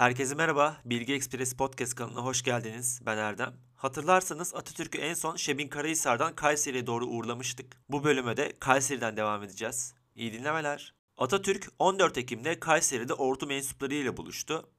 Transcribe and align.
Herkese 0.00 0.34
merhaba, 0.34 0.76
Bilgi 0.84 1.14
Express 1.14 1.54
Podcast 1.54 1.94
kanalına 1.94 2.20
hoş 2.20 2.42
geldiniz. 2.42 3.00
Ben 3.06 3.16
Erdem. 3.18 3.54
Hatırlarsanız 3.76 4.54
Atatürk'ü 4.54 4.98
en 4.98 5.14
son 5.14 5.36
Şebin 5.36 5.68
Karahisar'dan 5.68 6.34
Kayseri'ye 6.34 6.86
doğru 6.86 7.06
uğurlamıştık. 7.06 7.76
Bu 7.88 8.04
bölüme 8.04 8.36
de 8.36 8.52
Kayseri'den 8.60 9.16
devam 9.16 9.42
edeceğiz. 9.42 9.94
İyi 10.14 10.32
dinlemeler. 10.32 10.94
Atatürk 11.18 11.68
14 11.78 12.18
Ekim'de 12.18 12.60
Kayseri'de 12.60 13.14
ordu 13.14 13.46
mensupları 13.46 13.94
ile 13.94 14.16
buluştu. 14.16 14.70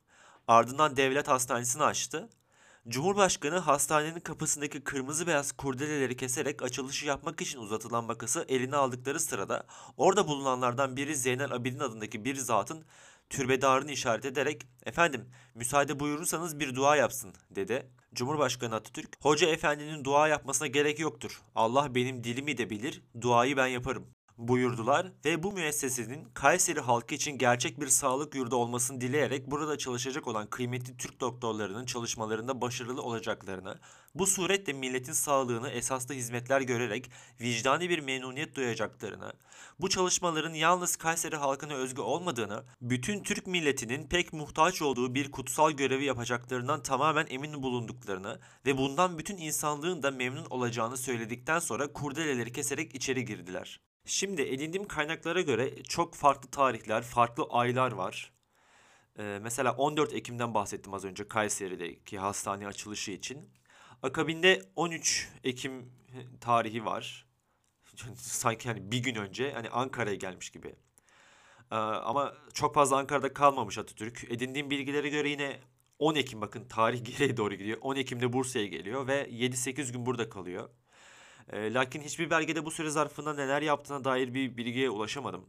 Ardından 0.47 0.97
devlet 0.97 1.28
hastanesini 1.28 1.84
açtı. 1.84 2.30
Cumhurbaşkanı 2.88 3.58
hastanenin 3.58 4.20
kapısındaki 4.20 4.84
kırmızı 4.84 5.28
beyaz 5.28 5.52
kurdeleleri 5.52 6.18
keserek 6.18 6.64
açılışı 6.64 7.06
yapmak 7.06 7.42
için 7.42 7.60
uzatılan 7.60 8.04
makası 8.04 8.46
eline 8.50 8.76
aldıkları 8.76 9.20
sırada 9.20 9.64
orada 9.98 10.28
bulunanlardan 10.28 10.98
biri 10.98 11.16
Zeynel 11.16 11.52
Abidin 11.52 11.80
adındaki 11.80 12.26
bir 12.26 12.36
zatın 12.36 12.86
türbedarını 13.32 13.91
işaret 13.91 14.25
ederek 14.25 14.68
efendim 14.86 15.29
müsaade 15.55 16.00
buyurursanız 16.00 16.59
bir 16.59 16.75
dua 16.75 16.95
yapsın 16.95 17.33
dedi. 17.50 17.87
Cumhurbaşkanı 18.14 18.75
Atatürk, 18.75 19.18
Hoca 19.21 19.47
Efendi'nin 19.47 20.04
dua 20.04 20.28
yapmasına 20.28 20.68
gerek 20.68 21.00
yoktur. 21.00 21.42
Allah 21.56 21.96
benim 21.96 22.23
dilimi 22.23 22.57
de 22.57 22.70
bilir, 22.70 23.01
duayı 23.21 23.57
ben 23.57 23.68
yaparım 23.68 24.07
buyurdular 24.47 25.11
ve 25.25 25.43
bu 25.43 25.51
müessesenin 25.51 26.27
Kayseri 26.33 26.79
halkı 26.79 27.15
için 27.15 27.37
gerçek 27.37 27.81
bir 27.81 27.87
sağlık 27.87 28.36
yurdu 28.36 28.55
olmasını 28.55 29.01
dileyerek 29.01 29.51
burada 29.51 29.77
çalışacak 29.77 30.27
olan 30.27 30.47
kıymetli 30.47 30.97
Türk 30.97 31.19
doktorlarının 31.19 31.86
çalışmalarında 31.86 32.61
başarılı 32.61 33.02
olacaklarını, 33.02 33.80
bu 34.16 34.27
suretle 34.27 34.73
milletin 34.73 35.14
sağlığını 35.14 35.69
esaslı 35.69 36.16
hizmetler 36.16 36.61
görerek 36.61 37.11
vicdani 37.41 37.89
bir 37.89 38.00
memnuniyet 38.00 38.55
duyacaklarını, 38.55 39.33
bu 39.80 39.89
çalışmaların 39.89 40.53
yalnız 40.53 40.95
Kayseri 40.95 41.36
halkına 41.36 41.73
özgü 41.73 42.02
olmadığını, 42.02 42.64
bütün 42.81 43.23
Türk 43.23 43.47
milletinin 43.47 44.08
pek 44.08 44.33
muhtaç 44.33 44.81
olduğu 44.81 45.16
bir 45.16 45.31
kutsal 45.31 45.72
görevi 45.72 46.05
yapacaklarından 46.05 46.83
tamamen 46.83 47.28
emin 47.30 47.64
bulunduklarını 47.64 48.39
ve 48.66 48.78
bundan 48.78 49.17
bütün 49.17 49.38
insanlığın 49.38 50.03
da 50.03 50.11
memnun 50.11 50.45
olacağını 50.50 50.98
söyledikten 50.98 51.59
sonra 51.59 51.94
kurdeleleri 51.94 52.52
keserek 52.52 52.95
içeri 52.95 53.26
girdiler. 53.26 53.91
Şimdi 54.06 54.42
edindiğim 54.42 54.88
kaynaklara 54.88 55.42
göre 55.42 55.84
çok 55.84 56.16
farklı 56.16 56.50
tarihler, 56.50 57.02
farklı 57.04 57.44
aylar 57.50 57.92
var. 57.92 58.32
Ee, 59.20 59.40
mesela 59.42 59.72
14 59.72 60.14
Ekim'den 60.14 60.54
bahsettim 60.54 60.94
az 60.94 61.06
önce 61.06 61.28
Kayseri'deki 61.28 62.20
hastane 62.20 62.68
açılışı 62.68 63.12
için. 63.12 63.50
Akabinde 64.04 64.62
13 64.76 65.30
Ekim 65.44 65.94
tarihi 66.42 66.86
var. 66.86 67.28
Sanki 68.16 68.70
hani 68.70 68.92
bir 68.92 69.00
gün 69.04 69.16
önce 69.16 69.54
hani 69.54 69.70
Ankara'ya 69.70 70.16
gelmiş 70.16 70.50
gibi. 70.50 70.76
Ee, 71.72 71.76
ama 71.76 72.34
çok 72.54 72.76
fazla 72.76 72.98
Ankara'da 72.98 73.34
kalmamış 73.34 73.78
Atatürk. 73.78 74.24
Edindiğim 74.30 74.70
bilgilere 74.70 75.10
göre 75.10 75.30
yine 75.30 75.60
10 76.00 76.16
Ekim 76.16 76.42
bakın 76.42 76.66
tarih 76.66 77.06
geriye 77.06 77.38
doğru 77.38 77.56
gidiyor. 77.56 77.78
10 77.82 77.96
Ekim'de 77.96 78.34
Bursa'ya 78.34 78.66
geliyor 78.66 79.08
ve 79.08 79.30
7-8 79.30 79.92
gün 79.92 80.06
burada 80.06 80.30
kalıyor. 80.30 80.70
E, 81.52 81.74
lakin 81.74 82.02
hiçbir 82.02 82.30
belgede 82.30 82.66
bu 82.66 82.72
süre 82.72 82.90
zarfında 82.90 83.34
neler 83.34 83.62
yaptığına 83.62 84.04
dair 84.04 84.34
bir 84.34 84.58
bilgiye 84.58 84.90
ulaşamadım. 84.90 85.46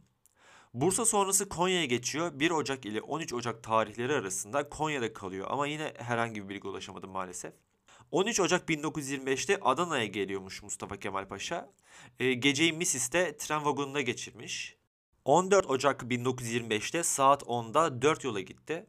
Bursa 0.73 1.05
sonrası 1.05 1.49
Konya'ya 1.49 1.85
geçiyor. 1.85 2.31
1 2.39 2.51
Ocak 2.51 2.85
ile 2.85 3.01
13 3.01 3.33
Ocak 3.33 3.63
tarihleri 3.63 4.13
arasında 4.13 4.69
Konya'da 4.69 5.13
kalıyor 5.13 5.47
ama 5.49 5.67
yine 5.67 5.93
herhangi 5.97 6.43
bir 6.43 6.49
bilgi 6.49 6.67
ulaşamadım 6.67 7.11
maalesef. 7.11 7.53
13 8.11 8.39
Ocak 8.39 8.69
1925'te 8.69 9.59
Adana'ya 9.61 10.05
geliyormuş 10.05 10.63
Mustafa 10.63 10.97
Kemal 10.97 11.27
Paşa. 11.27 11.69
E, 12.19 12.33
geceyi 12.33 12.73
Misis'te 12.73 13.37
tren 13.37 13.65
vagonuna 13.65 14.01
geçirmiş. 14.01 14.77
14 15.25 15.69
Ocak 15.69 16.01
1925'te 16.01 17.03
saat 17.03 17.43
10'da 17.43 18.01
4 18.01 18.23
yola 18.23 18.39
gitti. 18.39 18.85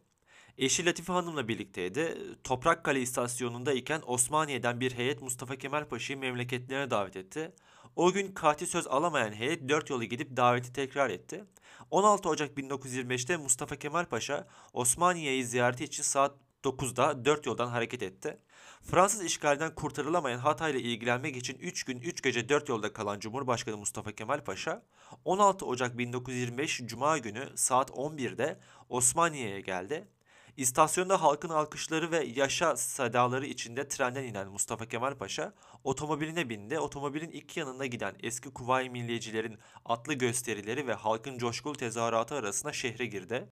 Eşi 0.58 0.86
Latife 0.86 1.12
Hanım'la 1.12 1.48
birlikteydi. 1.48 2.18
Toprakkale 2.44 3.00
istasyonunda 3.00 3.72
iken 3.72 4.02
Osmaniye'den 4.06 4.80
bir 4.80 4.92
heyet 4.92 5.22
Mustafa 5.22 5.56
Kemal 5.56 5.84
Paşa'yı 5.84 6.18
memleketlerine 6.18 6.90
davet 6.90 7.16
etti. 7.16 7.52
O 7.96 8.12
gün 8.12 8.32
katil 8.32 8.66
söz 8.66 8.86
alamayan 8.86 9.32
heyet 9.32 9.68
dört 9.68 9.90
yolu 9.90 10.04
gidip 10.04 10.36
daveti 10.36 10.72
tekrar 10.72 11.10
etti. 11.10 11.44
16 11.90 12.28
Ocak 12.28 12.58
1925'te 12.58 13.36
Mustafa 13.36 13.76
Kemal 13.76 14.04
Paşa 14.04 14.48
Osmaniye'yi 14.72 15.44
ziyareti 15.44 15.84
için 15.84 16.02
saat 16.02 16.34
9'da 16.64 17.24
dört 17.24 17.46
yoldan 17.46 17.68
hareket 17.68 18.02
etti. 18.02 18.38
Fransız 18.82 19.24
işgalden 19.24 19.74
kurtarılamayan 19.74 20.38
Hatay 20.38 20.72
ile 20.72 20.80
ilgilenmek 20.80 21.36
için 21.36 21.58
3 21.58 21.84
gün 21.84 22.00
3 22.00 22.22
gece 22.22 22.48
4 22.48 22.68
yolda 22.68 22.92
kalan 22.92 23.20
Cumhurbaşkanı 23.20 23.76
Mustafa 23.76 24.12
Kemal 24.12 24.44
Paşa 24.44 24.82
16 25.24 25.66
Ocak 25.66 25.98
1925 25.98 26.80
Cuma 26.84 27.18
günü 27.18 27.48
saat 27.54 27.90
11'de 27.90 28.60
Osmaniye'ye 28.88 29.60
geldi. 29.60 30.08
İstasyonda 30.56 31.22
halkın 31.22 31.48
alkışları 31.48 32.10
ve 32.10 32.24
yaşa 32.24 32.76
sedaları 32.76 33.46
içinde 33.46 33.88
trenden 33.88 34.24
inen 34.24 34.48
Mustafa 34.48 34.86
Kemal 34.86 35.14
Paşa 35.14 35.54
otomobiline 35.84 36.48
bindi. 36.48 36.78
Otomobilin 36.78 37.30
iki 37.30 37.60
yanında 37.60 37.86
giden 37.86 38.14
eski 38.22 38.50
Kuvayi 38.50 38.90
Milliyecilerin 38.90 39.58
atlı 39.84 40.14
gösterileri 40.14 40.86
ve 40.86 40.94
halkın 40.94 41.38
coşkulu 41.38 41.76
tezahüratı 41.76 42.34
arasında 42.34 42.72
şehre 42.72 43.06
girdi. 43.06 43.48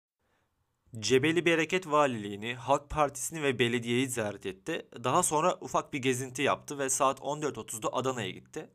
Cebeli 1.00 1.46
Bereket 1.46 1.88
Valiliğini, 1.88 2.56
Halk 2.56 2.90
Partisi'ni 2.90 3.44
ve 3.44 3.60
belediyeyi 3.60 4.10
ziyaret 4.10 4.46
etti. 4.46 4.88
Daha 5.04 5.24
sonra 5.24 5.58
ufak 5.62 5.94
bir 5.94 6.00
gezinti 6.00 6.42
yaptı 6.42 6.80
ve 6.80 6.90
saat 6.90 7.20
14.30'da 7.20 7.94
Adana'ya 7.94 8.30
gitti. 8.30 8.70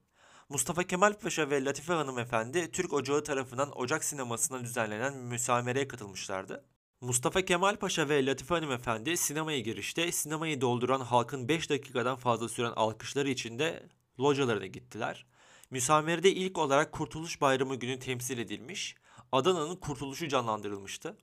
Mustafa 0.49 0.83
Kemal 0.83 1.13
Paşa 1.19 1.51
ve 1.51 1.65
Latife 1.65 1.93
Hanımefendi 1.93 2.71
Türk 2.73 2.93
Ocağı 2.93 3.25
tarafından 3.25 3.79
Ocak 3.81 4.05
sinemasına 4.05 4.61
düzenlenen 4.65 5.17
müsamereye 5.17 5.89
katılmışlardı. 5.89 6.65
Mustafa 7.03 7.43
Kemal 7.43 7.77
Paşa 7.77 8.09
ve 8.09 8.27
Latife 8.27 8.55
Hanımefendi 8.55 9.17
sinemaya 9.17 9.61
girişte 9.61 10.13
sinemayı 10.13 10.61
dolduran 10.61 11.01
halkın 11.01 11.49
5 11.49 11.71
dakikadan 11.71 12.17
fazla 12.17 12.49
süren 12.49 12.73
alkışları 12.77 13.29
içinde 13.29 13.89
localarına 14.21 14.67
gittiler. 14.67 15.27
Müsamerede 15.71 16.33
ilk 16.33 16.59
olarak 16.59 16.93
Kurtuluş 16.93 17.41
Bayramı 17.41 17.77
günü 17.77 17.99
temsil 17.99 18.39
edilmiş, 18.39 18.95
Adana'nın 19.33 19.77
kurtuluşu 19.77 20.29
canlandırılmıştı. 20.29 21.17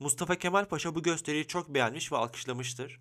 Mustafa 0.00 0.34
Kemal 0.34 0.64
Paşa 0.64 0.94
bu 0.94 1.02
gösteriyi 1.02 1.46
çok 1.46 1.68
beğenmiş 1.68 2.12
ve 2.12 2.16
alkışlamıştır. 2.16 3.00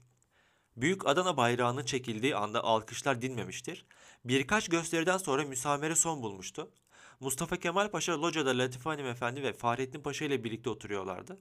Büyük 0.77 1.07
Adana 1.07 1.37
bayrağının 1.37 1.85
çekildiği 1.85 2.35
anda 2.35 2.63
alkışlar 2.63 3.21
dinmemiştir. 3.21 3.85
Birkaç 4.25 4.69
gösteriden 4.69 5.17
sonra 5.17 5.43
müsamere 5.43 5.95
son 5.95 6.21
bulmuştu. 6.21 6.71
Mustafa 7.19 7.57
Kemal 7.57 7.91
Paşa 7.91 8.21
locada 8.21 8.57
Latife 8.57 8.89
Hanımefendi 8.89 9.43
ve 9.43 9.53
Fahrettin 9.53 10.01
Paşa 10.01 10.25
ile 10.25 10.43
birlikte 10.43 10.69
oturuyorlardı. 10.69 11.39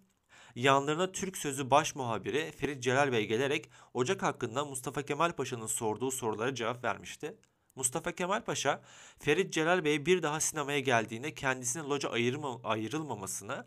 Yanlarına 0.55 1.13
Türk 1.13 1.37
Sözü 1.37 1.71
baş 1.71 1.95
muhabiri 1.95 2.53
Ferit 2.57 2.83
Celal 2.83 3.13
Bey 3.13 3.27
gelerek 3.27 3.71
Ocak 3.95 4.23
hakkında 4.23 4.65
Mustafa 4.65 5.03
Kemal 5.03 5.33
Paşa'nın 5.33 5.67
sorduğu 5.67 6.11
sorulara 6.11 6.55
cevap 6.55 6.85
vermişti. 6.85 7.37
Mustafa 7.77 8.13
Kemal 8.13 8.45
Paşa, 8.45 8.83
Ferit 9.19 9.53
Celal 9.53 9.85
Bey 9.85 10.07
bir 10.07 10.23
daha 10.23 10.41
sinemaya 10.41 10.81
geldiğinde 10.81 11.35
kendisine 11.35 11.83
loca 11.83 12.11
ayırma, 12.11 12.61
ayrılmamasını, 12.65 13.67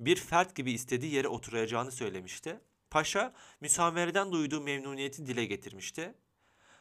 bir 0.00 0.16
fert 0.16 0.54
gibi 0.54 0.72
istediği 0.72 1.14
yere 1.14 1.28
oturacağını 1.28 1.92
söylemişti. 1.92 2.60
Paşa, 2.90 3.32
müsamereden 3.60 4.32
duyduğu 4.32 4.60
memnuniyeti 4.60 5.26
dile 5.26 5.44
getirmişti. 5.44 6.14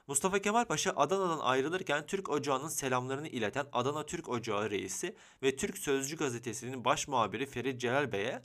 Mustafa 0.07 0.39
Kemal 0.39 0.65
Paşa 0.65 0.91
Adana'dan 0.95 1.39
ayrılırken 1.39 2.05
Türk 2.05 2.29
Ocağı'nın 2.29 2.67
selamlarını 2.67 3.27
ileten 3.27 3.65
Adana 3.73 4.05
Türk 4.05 4.29
Ocağı 4.29 4.69
reisi 4.69 5.15
ve 5.43 5.55
Türk 5.55 5.77
Sözcü 5.77 6.17
gazetesinin 6.17 6.85
baş 6.85 7.07
muhabiri 7.07 7.45
Ferit 7.45 7.81
Celal 7.81 8.11
Bey'e 8.11 8.41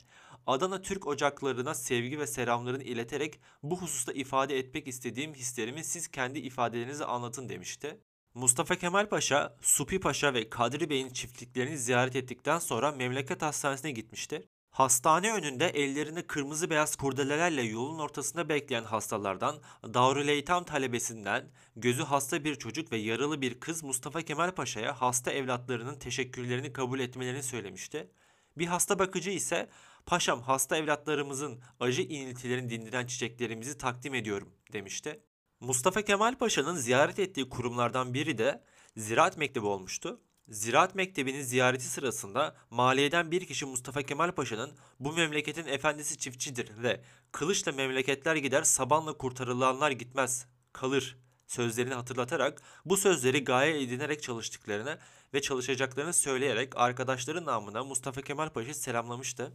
Adana 0.47 0.82
Türk 0.82 1.06
ocaklarına 1.06 1.75
sevgi 1.75 2.19
ve 2.19 2.26
selamlarını 2.26 2.82
ileterek 2.82 3.41
bu 3.62 3.80
hususta 3.80 4.12
ifade 4.12 4.58
etmek 4.58 4.88
istediğim 4.88 5.34
hislerimi 5.34 5.84
siz 5.84 6.08
kendi 6.08 6.38
ifadelerinizi 6.38 7.04
anlatın 7.04 7.48
demişti. 7.48 8.00
Mustafa 8.34 8.76
Kemal 8.76 9.08
Paşa, 9.08 9.56
Supi 9.60 10.00
Paşa 10.00 10.34
ve 10.34 10.50
Kadri 10.50 10.91
Bey'in 10.91 11.10
çiftliklerini 11.10 11.78
ziyaret 11.78 12.16
ettikten 12.16 12.58
sonra 12.58 12.92
memleket 12.92 13.42
hastanesine 13.42 13.91
gitmiştir. 13.91 14.44
Hastane 14.70 15.32
önünde 15.32 15.69
ellerinde 15.69 16.26
kırmızı 16.26 16.70
beyaz 16.70 16.97
kurdelelerle 16.97 17.62
yolun 17.62 17.98
ortasında 17.98 18.48
bekleyen 18.48 18.84
hastalardan 18.84 19.56
Darüleytam 19.94 20.64
talebesinden 20.64 21.50
gözü 21.76 22.02
hasta 22.02 22.44
bir 22.44 22.55
çocuk 22.55 22.93
ve 22.93 22.96
yaralı 22.96 23.40
bir 23.40 23.61
kız 23.61 23.82
Mustafa 23.82 24.22
Kemal 24.22 24.50
Paşa'ya 24.50 25.00
hasta 25.00 25.32
evlatlarının 25.32 25.99
teşekkürlerini 25.99 26.72
kabul 26.72 27.00
etmelerini 27.00 27.43
söylemişti. 27.43 28.11
Bir 28.58 28.67
hasta 28.67 28.99
bakıcı 28.99 29.31
ise 29.31 29.69
Paşam 30.06 30.43
hasta 30.43 30.76
evlatlarımızın 30.76 31.60
acı 31.81 32.02
iniltilerini 32.02 32.70
dindiren 32.70 33.06
çiçeklerimizi 33.06 33.78
takdim 33.78 34.14
ediyorum 34.14 34.52
demişti. 34.72 35.20
Mustafa 35.60 36.02
Kemal 36.02 36.38
Paşa'nın 36.38 36.76
ziyaret 36.76 37.19
ettiği 37.19 37.49
kurumlardan 37.49 38.14
biri 38.14 38.38
de 38.38 38.64
Ziraat 38.96 39.37
Mektebi 39.37 39.66
olmuştu. 39.66 40.20
Ziraat 40.49 40.94
Mektebi'nin 40.94 41.43
ziyareti 41.43 41.84
sırasında 41.84 42.56
maliyeden 42.70 43.31
bir 43.31 43.46
kişi 43.46 43.66
Mustafa 43.66 44.02
Kemal 44.02 44.32
Paşa'nın 44.32 44.72
bu 45.00 45.12
memleketin 45.12 45.66
efendisi 45.66 46.19
çiftçidir 46.19 46.82
ve 46.82 47.00
kılıçla 47.32 47.72
memleketler 47.72 48.37
gider 48.37 48.62
sabanla 48.62 49.12
kurtarılanlar 49.12 49.90
gitmez 49.90 50.46
kalır 50.72 51.16
sözlerini 51.46 51.94
hatırlatarak 51.94 52.62
bu 52.84 52.96
sözleri 52.96 53.44
gaye 53.44 53.82
edinerek 53.82 54.22
çalıştıklarını 54.22 54.98
ve 55.34 55.43
çalışacaklarını 55.43 56.12
söyleyerek 56.12 56.76
arkadaşların 56.76 57.44
namına 57.44 57.84
Mustafa 57.84 58.22
Kemal 58.22 58.48
Paşa'yı 58.48 58.75
selamlamıştı. 58.75 59.52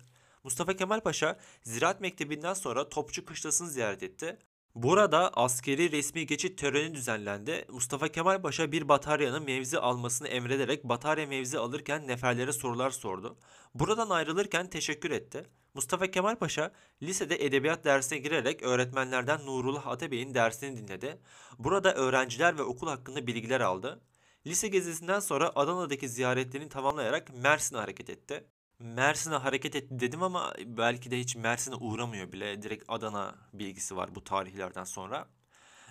Mustafa 0.47 0.73
Kemal 0.73 1.01
Paşa 1.01 1.37
Ziraat 1.63 2.01
Mektebi'nden 2.01 2.53
sonra 2.53 2.89
Topçu 2.89 3.25
Kışlası'nı 3.25 3.69
ziyaret 3.69 4.03
etti. 4.03 4.37
Burada 4.75 5.31
askeri 5.33 5.91
resmi 5.91 6.25
geçit 6.25 6.59
töreni 6.59 6.93
düzenlendi. 6.93 7.65
Mustafa 7.69 8.07
Kemal 8.07 8.41
Paşa 8.41 8.71
bir 8.71 8.89
bataryanın 8.89 9.43
mevzi 9.43 9.79
almasını 9.79 10.27
emrederek 10.27 10.83
batarya 10.83 11.27
mevzi 11.27 11.59
alırken 11.59 12.07
neferlere 12.07 12.53
sorular 12.53 12.89
sordu. 12.89 13.37
Buradan 13.75 14.09
ayrılırken 14.09 14.69
teşekkür 14.69 15.11
etti. 15.11 15.43
Mustafa 15.73 16.07
Kemal 16.07 16.35
Paşa 16.35 16.71
lisede 17.03 17.45
edebiyat 17.45 17.83
dersine 17.85 18.19
girerek 18.19 18.63
öğretmenlerden 18.63 19.45
Nurullah 19.45 19.87
Atabey'in 19.87 20.33
dersini 20.33 20.77
dinledi. 20.77 21.17
Burada 21.59 21.93
öğrenciler 21.93 22.57
ve 22.57 22.61
okul 22.61 22.87
hakkında 22.87 23.27
bilgiler 23.27 23.61
aldı. 23.61 24.01
Lise 24.45 24.67
gezisinden 24.67 25.19
sonra 25.19 25.51
Adana'daki 25.55 26.09
ziyaretlerini 26.09 26.69
tamamlayarak 26.69 27.33
Mersin'e 27.33 27.79
hareket 27.79 28.09
etti. 28.09 28.43
Mersin'e 28.79 29.35
hareket 29.35 29.75
etti 29.75 29.99
dedim 29.99 30.23
ama 30.23 30.53
belki 30.65 31.11
de 31.11 31.19
hiç 31.19 31.35
Mersin'e 31.35 31.75
uğramıyor 31.75 32.31
bile. 32.31 32.61
Direkt 32.61 32.83
Adana 32.87 33.35
bilgisi 33.53 33.95
var 33.95 34.15
bu 34.15 34.23
tarihlerden 34.23 34.83
sonra. 34.83 35.27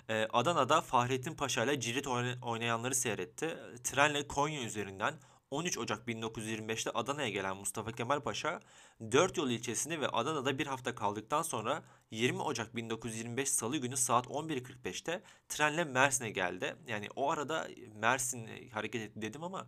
Ee, 0.09 0.29
Adana'da 0.33 0.81
Fahrettin 0.81 1.35
Paşa 1.35 1.65
ile 1.65 1.81
cirit 1.81 2.07
oynayanları 2.43 2.95
seyretti. 2.95 3.59
Trenle 3.85 4.29
Konya 4.29 4.63
üzerinden 4.63 5.15
13 5.51 5.79
Ocak 5.79 6.09
1925'te 6.09 6.91
Adana'ya 6.91 7.29
gelen 7.29 7.57
Mustafa 7.57 7.93
Kemal 7.93 8.21
Paşa, 8.21 8.61
4 9.01 9.37
yol 9.37 9.51
ilçesinde 9.51 10.01
ve 10.01 10.09
Adana'da 10.09 10.59
bir 10.59 10.67
hafta 10.67 10.95
kaldıktan 10.95 11.43
sonra 11.43 11.83
20 12.11 12.43
Ocak 12.43 12.77
1925 12.77 13.49
Salı 13.49 13.77
günü 13.77 13.97
saat 13.97 14.27
11.45'te 14.27 15.23
trenle 15.49 15.85
Mersin'e 15.85 16.31
geldi. 16.31 16.77
Yani 16.89 17.09
o 17.17 17.31
arada 17.31 17.69
Mersin 17.95 18.71
hareket 18.71 19.03
etti 19.03 19.23
dedim 19.23 19.45
ama 19.45 19.67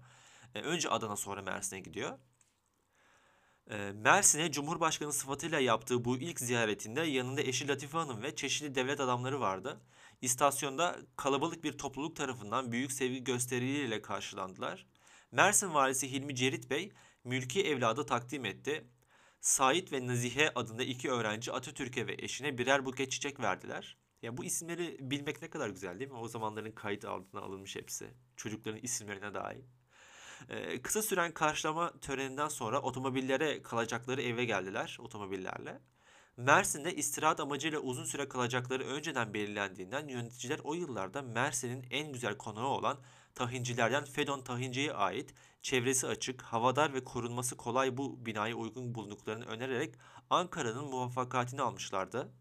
e, 0.54 0.60
önce 0.60 0.88
Adana 0.88 1.16
sonra 1.16 1.42
Mersin'e 1.42 1.80
gidiyor. 1.80 2.18
E, 3.70 3.92
Mersin'e 3.92 4.52
Cumhurbaşkanı 4.52 5.12
sıfatıyla 5.12 5.60
yaptığı 5.60 6.04
bu 6.04 6.16
ilk 6.16 6.40
ziyaretinde 6.40 7.00
yanında 7.00 7.42
eşi 7.42 7.68
Latife 7.68 7.98
Hanım 7.98 8.22
ve 8.22 8.36
çeşitli 8.36 8.74
devlet 8.74 9.00
adamları 9.00 9.40
vardı. 9.40 9.80
İstasyonda 10.22 10.96
kalabalık 11.16 11.64
bir 11.64 11.78
topluluk 11.78 12.16
tarafından 12.16 12.72
büyük 12.72 12.92
sevgi 12.92 13.24
gösterileriyle 13.24 14.02
karşılandılar. 14.02 14.86
Mersin 15.32 15.74
valisi 15.74 16.12
Hilmi 16.12 16.34
Cerit 16.34 16.70
Bey 16.70 16.92
mülki 17.24 17.62
evladı 17.62 18.06
takdim 18.06 18.44
etti. 18.44 18.84
Sait 19.40 19.92
ve 19.92 20.06
Nazihe 20.06 20.52
adında 20.54 20.82
iki 20.82 21.10
öğrenci 21.10 21.52
Atatürk'e 21.52 22.06
ve 22.06 22.16
eşine 22.18 22.58
birer 22.58 22.84
buket 22.86 23.10
çiçek 23.10 23.40
verdiler. 23.40 23.96
Ya 24.22 24.36
bu 24.36 24.44
isimleri 24.44 24.96
bilmek 25.00 25.42
ne 25.42 25.50
kadar 25.50 25.68
güzel 25.68 25.98
değil 25.98 26.10
mi? 26.10 26.16
O 26.16 26.28
zamanların 26.28 26.72
kayıt 26.72 27.04
altına 27.04 27.40
alınmış 27.40 27.76
hepsi. 27.76 28.10
Çocukların 28.36 28.80
isimlerine 28.82 29.34
dair. 29.34 29.64
Ee, 30.48 30.82
kısa 30.82 31.02
süren 31.02 31.32
karşılama 31.32 32.00
töreninden 32.00 32.48
sonra 32.48 32.80
otomobillere 32.82 33.62
kalacakları 33.62 34.22
eve 34.22 34.44
geldiler 34.44 34.96
otomobillerle. 35.00 35.80
Mersin'de 36.36 36.94
istirahat 36.94 37.40
amacıyla 37.40 37.78
uzun 37.78 38.04
süre 38.04 38.28
kalacakları 38.28 38.84
önceden 38.84 39.34
belirlendiğinden 39.34 40.08
yöneticiler 40.08 40.60
o 40.64 40.74
yıllarda 40.74 41.22
Mersin'in 41.22 41.86
en 41.90 42.12
güzel 42.12 42.36
konağı 42.36 42.66
olan 42.66 42.98
tahincilerden 43.34 44.04
Fedon 44.04 44.40
Tahinci'ye 44.40 44.92
ait 44.92 45.34
çevresi 45.62 46.06
açık, 46.06 46.42
havadar 46.42 46.94
ve 46.94 47.04
korunması 47.04 47.56
kolay 47.56 47.96
bu 47.96 48.26
binaya 48.26 48.54
uygun 48.54 48.94
bulunduklarını 48.94 49.44
önererek 49.44 49.94
Ankara'nın 50.30 50.84
muvaffakatini 50.84 51.62
almışlardı. 51.62 52.32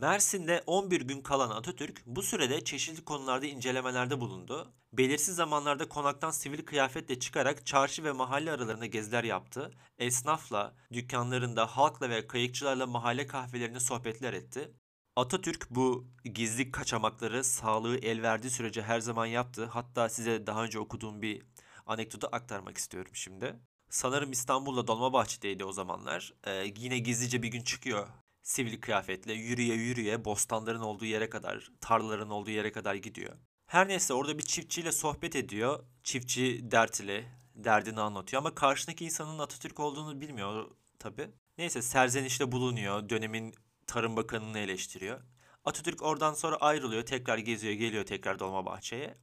Mersin'de 0.00 0.62
11 0.66 1.00
gün 1.00 1.20
kalan 1.20 1.50
Atatürk 1.50 2.02
bu 2.06 2.22
sürede 2.22 2.64
çeşitli 2.64 3.04
konularda 3.04 3.46
incelemelerde 3.46 4.20
bulundu. 4.20 4.72
Belirsiz 4.92 5.36
zamanlarda 5.36 5.88
konaktan 5.88 6.30
sivil 6.30 6.64
kıyafetle 6.64 7.18
çıkarak 7.18 7.66
çarşı 7.66 8.04
ve 8.04 8.12
mahalle 8.12 8.50
aralarında 8.50 8.86
geziler 8.86 9.24
yaptı. 9.24 9.70
Esnafla, 9.98 10.74
dükkanlarında, 10.92 11.66
halkla 11.66 12.10
ve 12.10 12.26
kayıkçılarla 12.26 12.86
mahalle 12.86 13.26
kahvelerinde 13.26 13.80
sohbetler 13.80 14.32
etti. 14.32 14.72
Atatürk 15.16 15.66
bu 15.70 16.06
gizli 16.24 16.70
kaçamakları 16.70 17.44
sağlığı 17.44 17.98
el 17.98 18.22
verdiği 18.22 18.50
sürece 18.50 18.82
her 18.82 19.00
zaman 19.00 19.26
yaptı. 19.26 19.66
Hatta 19.66 20.08
size 20.08 20.46
daha 20.46 20.64
önce 20.64 20.78
okuduğum 20.78 21.22
bir 21.22 21.42
anekdotu 21.86 22.28
aktarmak 22.32 22.78
istiyorum 22.78 23.12
şimdi. 23.14 23.56
Sanırım 23.90 24.32
İstanbul'da 24.32 24.86
Dolmabahçe'deydi 24.86 25.64
o 25.64 25.72
zamanlar. 25.72 26.34
Ee, 26.46 26.72
yine 26.76 26.98
gizlice 26.98 27.42
bir 27.42 27.48
gün 27.48 27.62
çıkıyor 27.62 28.08
sivil 28.44 28.80
kıyafetle 28.80 29.32
yürüye 29.32 29.74
yürüye 29.74 30.24
bostanların 30.24 30.80
olduğu 30.80 31.04
yere 31.04 31.30
kadar, 31.30 31.70
tarlaların 31.80 32.30
olduğu 32.30 32.50
yere 32.50 32.72
kadar 32.72 32.94
gidiyor. 32.94 33.34
Her 33.66 33.88
neyse 33.88 34.14
orada 34.14 34.38
bir 34.38 34.42
çiftçiyle 34.42 34.92
sohbet 34.92 35.36
ediyor. 35.36 35.84
Çiftçi 36.02 36.70
dertli, 36.70 37.28
derdini 37.54 38.00
anlatıyor 38.00 38.42
ama 38.42 38.54
karşındaki 38.54 39.04
insanın 39.04 39.38
Atatürk 39.38 39.80
olduğunu 39.80 40.20
bilmiyor 40.20 40.70
tabi. 40.98 41.30
Neyse 41.58 41.82
serzenişte 41.82 42.52
bulunuyor, 42.52 43.08
dönemin 43.08 43.54
Tarım 43.86 44.16
Bakanı'nı 44.16 44.58
eleştiriyor. 44.58 45.20
Atatürk 45.64 46.02
oradan 46.02 46.34
sonra 46.34 46.56
ayrılıyor, 46.56 47.06
tekrar 47.06 47.38
geziyor, 47.38 47.74
geliyor 47.74 48.04
tekrar 48.04 48.38
Dolmabahçe'ye. 48.38 49.18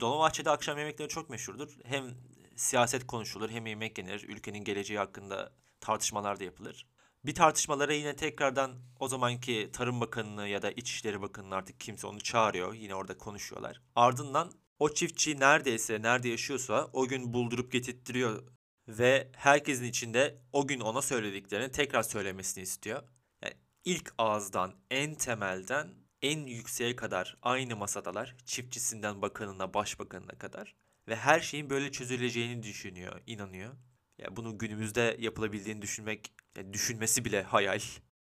Dolmabahçe'de 0.00 0.50
akşam 0.50 0.78
yemekleri 0.78 1.08
çok 1.08 1.30
meşhurdur. 1.30 1.78
Hem 1.84 2.14
siyaset 2.56 3.06
konuşulur 3.06 3.50
hem 3.50 3.66
yemek 3.66 3.98
yenir. 3.98 4.22
Ülkenin 4.28 4.64
geleceği 4.64 4.98
hakkında 4.98 5.52
tartışmalar 5.80 6.40
da 6.40 6.44
yapılır. 6.44 6.86
Bir 7.24 7.34
tartışmalara 7.34 7.92
yine 7.92 8.16
tekrardan 8.16 8.72
o 9.00 9.08
zamanki 9.08 9.70
Tarım 9.72 10.00
Bakanı'nı 10.00 10.48
ya 10.48 10.62
da 10.62 10.70
İçişleri 10.70 11.22
Bakanı'nı 11.22 11.54
artık 11.54 11.80
kimse 11.80 12.06
onu 12.06 12.20
çağırıyor. 12.20 12.74
Yine 12.74 12.94
orada 12.94 13.18
konuşuyorlar. 13.18 13.82
Ardından 13.96 14.52
o 14.78 14.94
çiftçi 14.94 15.40
neredeyse, 15.40 16.02
nerede 16.02 16.28
yaşıyorsa 16.28 16.90
o 16.92 17.08
gün 17.08 17.32
buldurup 17.32 17.72
getirttiriyor 17.72 18.42
ve 18.88 19.30
herkesin 19.36 19.84
içinde 19.84 20.42
o 20.52 20.66
gün 20.66 20.80
ona 20.80 21.02
söylediklerini 21.02 21.70
tekrar 21.70 22.02
söylemesini 22.02 22.62
istiyor. 22.62 23.02
Yani 23.42 23.54
ilk 23.84 24.14
ağızdan, 24.18 24.74
en 24.90 25.14
temelden 25.14 25.94
en 26.22 26.46
yükseğe 26.46 26.96
kadar 26.96 27.36
aynı 27.42 27.76
masadalar. 27.76 28.36
Çiftçisinden 28.44 29.22
bakanına, 29.22 29.74
başbakanına 29.74 30.38
kadar. 30.38 30.74
Ve 31.08 31.16
her 31.16 31.40
şeyin 31.40 31.70
böyle 31.70 31.92
çözüleceğini 31.92 32.62
düşünüyor, 32.62 33.20
inanıyor. 33.26 33.74
Ya 34.18 34.36
bunu 34.36 34.58
günümüzde 34.58 35.16
yapılabildiğini 35.20 35.82
düşünmek, 35.82 36.32
yani 36.56 36.72
düşünmesi 36.72 37.24
bile 37.24 37.42
hayal. 37.42 37.80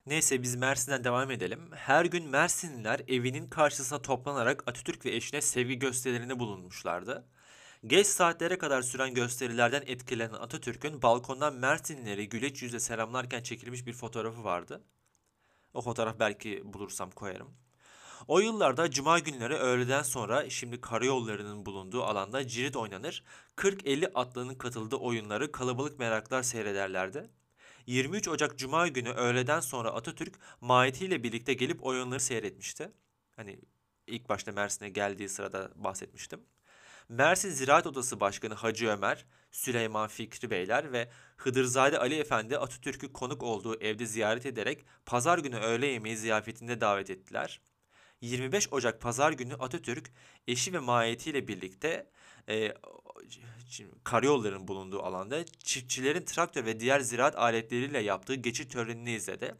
Neyse 0.05 0.43
biz 0.43 0.55
Mersin'den 0.55 1.03
devam 1.03 1.31
edelim. 1.31 1.69
Her 1.75 2.05
gün 2.05 2.29
Mersinliler 2.29 3.01
evinin 3.07 3.47
karşısına 3.49 4.01
toplanarak 4.01 4.63
Atatürk 4.67 5.05
ve 5.05 5.15
eşine 5.15 5.41
sevgi 5.41 5.79
gösterilerinde 5.79 6.39
bulunmuşlardı. 6.39 7.27
Geç 7.87 8.07
saatlere 8.07 8.57
kadar 8.57 8.81
süren 8.81 9.13
gösterilerden 9.13 9.83
etkilenen 9.85 10.33
Atatürk'ün 10.33 11.01
balkondan 11.01 11.55
Mersinlileri 11.55 12.29
güleç 12.29 12.61
yüzle 12.61 12.79
selamlarken 12.79 13.43
çekilmiş 13.43 13.85
bir 13.85 13.93
fotoğrafı 13.93 14.43
vardı. 14.43 14.83
O 15.73 15.81
fotoğraf 15.81 16.19
belki 16.19 16.61
bulursam 16.65 17.11
koyarım. 17.11 17.53
O 18.27 18.39
yıllarda 18.39 18.91
cuma 18.91 19.19
günleri 19.19 19.53
öğleden 19.53 20.01
sonra 20.01 20.49
şimdi 20.49 20.81
karayollarının 20.81 21.65
bulunduğu 21.65 22.03
alanda 22.03 22.47
cirit 22.47 22.75
oynanır. 22.75 23.23
40-50 23.55 24.11
atlının 24.15 24.55
katıldığı 24.55 24.95
oyunları 24.95 25.51
kalabalık 25.51 25.99
meraklar 25.99 26.43
seyrederlerdi. 26.43 27.29
23 27.87 28.27
Ocak 28.27 28.57
Cuma 28.57 28.87
günü 28.87 29.09
öğleden 29.09 29.59
sonra 29.59 29.89
Atatürk 29.89 30.39
mahiyetiyle 30.61 31.23
birlikte 31.23 31.53
gelip 31.53 31.85
oyunları 31.85 32.19
seyretmişti. 32.19 32.91
Hani 33.35 33.59
ilk 34.07 34.29
başta 34.29 34.51
Mersin'e 34.51 34.89
geldiği 34.89 35.29
sırada 35.29 35.71
bahsetmiştim. 35.75 36.39
Mersin 37.09 37.49
Ziraat 37.49 37.87
Odası 37.87 38.19
Başkanı 38.19 38.53
Hacı 38.53 38.87
Ömer, 38.87 39.25
Süleyman 39.51 40.07
Fikri 40.07 40.49
Beyler 40.49 40.91
ve 40.91 41.09
Hıdırzade 41.37 41.99
Ali 41.99 42.15
Efendi 42.15 42.57
Atatürk'ü 42.57 43.13
konuk 43.13 43.43
olduğu 43.43 43.79
evde 43.81 44.05
ziyaret 44.05 44.45
ederek 44.45 44.85
pazar 45.05 45.37
günü 45.39 45.57
öğle 45.57 45.87
yemeği 45.87 46.17
ziyafetinde 46.17 46.81
davet 46.81 47.09
ettiler. 47.09 47.61
25 48.21 48.73
Ocak 48.73 49.01
Pazar 49.01 49.31
günü 49.31 49.53
Atatürk 49.53 50.11
eşi 50.47 50.73
ve 50.73 50.79
mahiyetiyle 50.79 51.47
birlikte 51.47 52.09
e, 52.49 52.73
karayolların 54.03 54.67
bulunduğu 54.67 55.03
alanda 55.03 55.45
çiftçilerin 55.45 56.25
traktör 56.25 56.65
ve 56.65 56.79
diğer 56.79 56.99
ziraat 56.99 57.37
aletleriyle 57.37 57.99
yaptığı 57.99 58.35
geçit 58.35 58.71
törenini 58.71 59.11
izledi. 59.11 59.55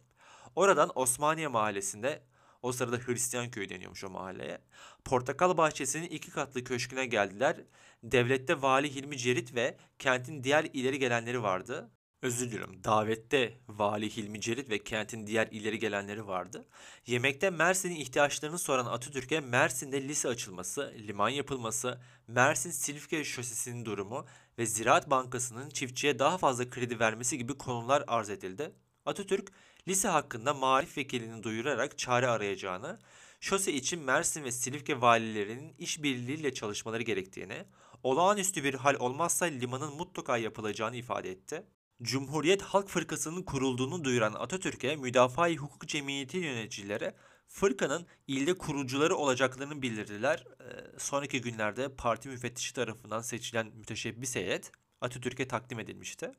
Oradan 0.55 0.91
Osmaniye 0.95 1.47
Mahallesi'nde 1.47 2.23
o 2.61 2.71
sırada 2.71 2.97
Hristiyan 2.97 3.51
köyü 3.51 3.69
deniyormuş 3.69 4.03
o 4.03 4.09
mahalleye. 4.09 4.61
Portakal 5.05 5.57
Bahçesi'nin 5.57 6.09
iki 6.09 6.31
katlı 6.31 6.63
köşküne 6.63 7.05
geldiler. 7.05 7.57
Devlette 8.03 8.61
Vali 8.61 8.95
Hilmi 8.95 9.17
Cerit 9.17 9.55
ve 9.55 9.77
kentin 9.99 10.43
diğer 10.43 10.63
ileri 10.73 10.99
gelenleri 10.99 11.43
vardı. 11.43 11.89
Özür 12.21 12.45
diliyorum. 12.45 12.83
Davette 12.83 13.57
Vali 13.67 14.17
Hilmi 14.17 14.41
Cerit 14.41 14.69
ve 14.69 14.83
kentin 14.83 15.27
diğer 15.27 15.47
ileri 15.47 15.79
gelenleri 15.79 16.27
vardı. 16.27 16.65
Yemekte 17.05 17.49
Mersin'in 17.49 17.95
ihtiyaçlarını 17.95 18.59
soran 18.59 18.85
Atatürk'e 18.85 19.39
Mersin'de 19.39 20.07
lise 20.07 20.27
açılması, 20.27 20.93
liman 21.07 21.29
yapılması, 21.29 22.01
Mersin 22.27 22.71
Silifke 22.71 23.23
şosesinin 23.23 23.85
durumu 23.85 24.25
ve 24.57 24.65
Ziraat 24.65 25.09
Bankası'nın 25.09 25.69
çiftçiye 25.69 26.19
daha 26.19 26.37
fazla 26.37 26.69
kredi 26.69 26.99
vermesi 26.99 27.37
gibi 27.37 27.57
konular 27.57 28.03
arz 28.07 28.29
edildi. 28.29 28.71
Atatürk, 29.05 29.51
lise 29.87 30.07
hakkında 30.07 30.53
marif 30.53 30.97
vekilini 30.97 31.43
duyurarak 31.43 31.97
çare 31.97 32.27
arayacağını, 32.27 32.99
şose 33.39 33.73
için 33.73 34.03
Mersin 34.03 34.43
ve 34.43 34.51
Silifke 34.51 35.01
valilerinin 35.01 35.75
işbirliğiyle 35.79 36.53
çalışmaları 36.53 37.03
gerektiğini, 37.03 37.65
olağanüstü 38.03 38.63
bir 38.63 38.73
hal 38.73 38.95
olmazsa 38.95 39.45
limanın 39.45 39.93
mutlaka 39.93 40.37
yapılacağını 40.37 40.95
ifade 40.95 41.31
etti. 41.31 41.63
Cumhuriyet 42.01 42.61
Halk 42.61 42.89
Fırkası'nın 42.89 43.43
kurulduğunu 43.43 44.03
duyuran 44.03 44.33
Atatürk'e 44.33 44.95
Müdafaa-i 44.95 45.57
Hukuk 45.57 45.87
Cemiyeti 45.87 46.37
yöneticileri 46.37 47.13
fırkanın 47.47 48.07
ilde 48.27 48.53
kurucuları 48.53 49.15
olacaklarını 49.15 49.81
bildirdiler. 49.81 50.43
Ee, 50.61 50.99
sonraki 50.99 51.41
günlerde 51.41 51.95
parti 51.95 52.29
müfettişi 52.29 52.73
tarafından 52.73 53.21
seçilen 53.21 53.67
müteşebbis 53.75 54.35
heyet 54.35 54.71
Atatürk'e 55.01 55.47
takdim 55.47 55.79
edilmişti. 55.79 56.31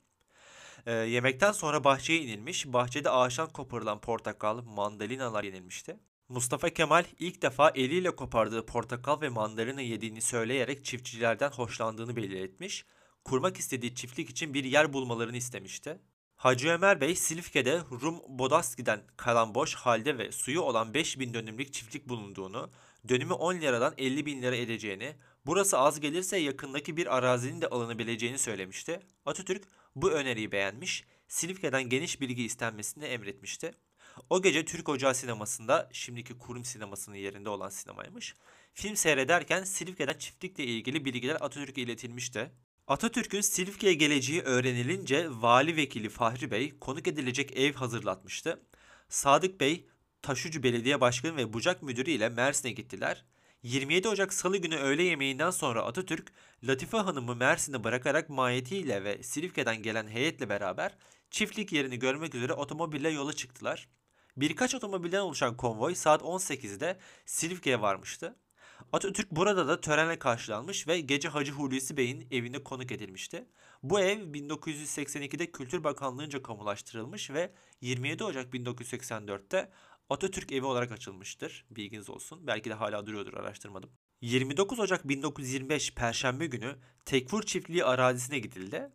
Ee, 0.86 0.92
yemekten 0.92 1.52
sonra 1.52 1.84
bahçeye 1.84 2.20
inilmiş, 2.20 2.66
bahçede 2.66 3.10
ağaçtan 3.10 3.52
koparılan 3.52 4.00
portakal, 4.00 4.62
mandalinalar 4.62 5.44
yenilmişti. 5.44 5.96
Mustafa 6.28 6.70
Kemal 6.70 7.04
ilk 7.18 7.42
defa 7.42 7.70
eliyle 7.70 8.16
kopardığı 8.16 8.66
portakal 8.66 9.20
ve 9.20 9.28
mandalina 9.28 9.80
yediğini 9.80 10.20
söyleyerek 10.20 10.84
çiftçilerden 10.84 11.50
hoşlandığını 11.50 12.16
belirtmiş, 12.16 12.84
kurmak 13.28 13.56
istediği 13.56 13.94
çiftlik 13.94 14.30
için 14.30 14.54
bir 14.54 14.64
yer 14.64 14.92
bulmalarını 14.92 15.36
istemişti. 15.36 15.98
Hacı 16.36 16.68
Ömer 16.68 17.00
Bey 17.00 17.14
Silifke'de 17.14 17.80
Rum 18.02 18.20
Bodaski'den 18.28 19.00
kalan 19.16 19.54
boş 19.54 19.74
halde 19.74 20.18
ve 20.18 20.32
suyu 20.32 20.60
olan 20.60 20.94
5000 20.94 21.34
dönümlük 21.34 21.72
çiftlik 21.72 22.08
bulunduğunu, 22.08 22.70
dönümü 23.08 23.32
10 23.32 23.54
liradan 23.54 23.94
50 23.98 24.26
bin 24.26 24.42
lira 24.42 24.56
edeceğini, 24.56 25.16
burası 25.46 25.78
az 25.78 26.00
gelirse 26.00 26.36
yakındaki 26.36 26.96
bir 26.96 27.16
arazinin 27.16 27.60
de 27.60 27.66
alınabileceğini 27.66 28.38
söylemişti. 28.38 29.00
Atatürk 29.26 29.64
bu 29.96 30.10
öneriyi 30.10 30.52
beğenmiş, 30.52 31.04
Silifke'den 31.28 31.82
geniş 31.82 32.20
bilgi 32.20 32.44
istenmesini 32.44 33.04
emretmişti. 33.04 33.70
O 34.30 34.42
gece 34.42 34.64
Türk 34.64 34.88
Ocağı 34.88 35.14
sinemasında, 35.14 35.88
şimdiki 35.92 36.38
kurum 36.38 36.64
sinemasının 36.64 37.16
yerinde 37.16 37.48
olan 37.48 37.68
sinemaymış, 37.68 38.34
film 38.74 38.96
seyrederken 38.96 39.64
Silifke'den 39.64 40.18
çiftlikle 40.18 40.64
ilgili 40.64 41.04
bilgiler 41.04 41.34
Atatürk'e 41.40 41.82
iletilmişti. 41.82 42.50
Atatürk'ün 42.88 43.40
Silifke'ye 43.40 43.94
geleceği 43.94 44.42
öğrenilince 44.42 45.28
Vali 45.30 45.76
Vekili 45.76 46.08
Fahri 46.08 46.50
Bey 46.50 46.78
konuk 46.78 47.08
edilecek 47.08 47.56
ev 47.56 47.72
hazırlatmıştı. 47.72 48.62
Sadık 49.08 49.60
Bey, 49.60 49.86
Taşucu 50.22 50.62
Belediye 50.62 51.00
Başkanı 51.00 51.36
ve 51.36 51.52
Bucak 51.52 51.82
Müdürü 51.82 52.10
ile 52.10 52.28
Mersin'e 52.28 52.72
gittiler. 52.72 53.24
27 53.62 54.08
Ocak 54.08 54.32
Salı 54.32 54.56
günü 54.56 54.76
öğle 54.76 55.02
yemeğinden 55.02 55.50
sonra 55.50 55.82
Atatürk, 55.82 56.32
Latife 56.64 56.96
Hanım'ı 56.96 57.36
Mersin'e 57.36 57.84
bırakarak 57.84 58.28
mahiyetiyle 58.28 59.04
ve 59.04 59.22
Silifke'den 59.22 59.82
gelen 59.82 60.08
heyetle 60.08 60.48
beraber 60.48 60.96
çiftlik 61.30 61.72
yerini 61.72 61.98
görmek 61.98 62.34
üzere 62.34 62.52
otomobille 62.52 63.08
yola 63.08 63.32
çıktılar. 63.32 63.88
Birkaç 64.36 64.74
otomobilden 64.74 65.20
oluşan 65.20 65.56
konvoy 65.56 65.94
saat 65.94 66.22
18'de 66.22 66.98
Silifke'ye 67.26 67.80
varmıştı. 67.80 68.36
Atatürk 68.92 69.30
burada 69.30 69.68
da 69.68 69.80
törenle 69.80 70.18
karşılanmış 70.18 70.88
ve 70.88 71.00
gece 71.00 71.28
Hacı 71.28 71.52
Hulusi 71.52 71.96
Bey'in 71.96 72.28
evinde 72.30 72.64
konuk 72.64 72.92
edilmişti. 72.92 73.44
Bu 73.82 74.00
ev 74.00 74.18
1982'de 74.18 75.50
Kültür 75.50 75.84
Bakanlığı'nca 75.84 76.42
kamulaştırılmış 76.42 77.30
ve 77.30 77.52
27 77.80 78.24
Ocak 78.24 78.54
1984'te 78.54 79.70
Atatürk 80.10 80.52
evi 80.52 80.66
olarak 80.66 80.92
açılmıştır. 80.92 81.66
Bilginiz 81.70 82.10
olsun. 82.10 82.46
Belki 82.46 82.70
de 82.70 82.74
hala 82.74 83.06
duruyordur 83.06 83.34
araştırmadım. 83.34 83.90
29 84.20 84.78
Ocak 84.78 85.08
1925 85.08 85.94
Perşembe 85.94 86.46
günü 86.46 86.76
Tekfur 87.04 87.42
Çiftliği 87.42 87.84
arazisine 87.84 88.38
gidildi. 88.38 88.92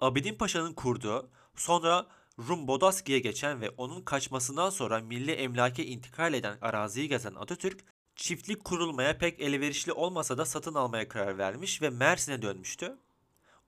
Abidin 0.00 0.34
Paşa'nın 0.34 0.74
kurduğu, 0.74 1.30
sonra 1.56 2.06
Rum 2.38 2.68
Bodaski'ye 2.68 3.18
geçen 3.18 3.60
ve 3.60 3.70
onun 3.70 4.02
kaçmasından 4.02 4.70
sonra 4.70 5.00
milli 5.00 5.32
emlake 5.32 5.86
intikal 5.86 6.34
eden 6.34 6.58
araziyi 6.60 7.08
gezen 7.08 7.34
Atatürk, 7.34 7.84
çiftlik 8.16 8.64
kurulmaya 8.64 9.18
pek 9.18 9.40
elverişli 9.40 9.92
olmasa 9.92 10.38
da 10.38 10.44
satın 10.44 10.74
almaya 10.74 11.08
karar 11.08 11.38
vermiş 11.38 11.82
ve 11.82 11.90
Mersin'e 11.90 12.42
dönmüştü. 12.42 12.98